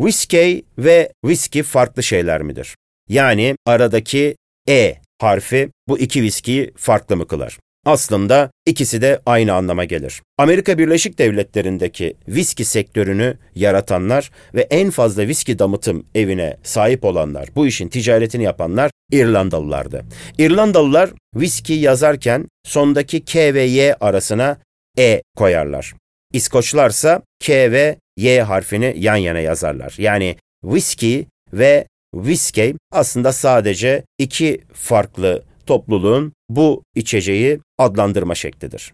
[0.00, 2.76] Whiskey ve whisky farklı şeyler midir?
[3.08, 4.36] Yani aradaki
[4.68, 7.58] E harfi bu iki viskiyi farklı mı kılar?
[7.86, 10.22] Aslında ikisi de aynı anlama gelir.
[10.38, 17.66] Amerika Birleşik Devletleri'ndeki viski sektörünü yaratanlar ve en fazla viski damıtım evine sahip olanlar, bu
[17.66, 20.04] işin ticaretini yapanlar İrlandalılardı.
[20.38, 24.58] İrlandalılar viski yazarken sondaki K ve Y arasına
[24.98, 25.94] E koyarlar.
[26.32, 29.94] İskoçlarsa K ve Y harfini yan yana yazarlar.
[29.98, 38.88] Yani whisky ve whiskey aslında sadece iki farklı topluluğun bu içeceği adlandırma şeklidir.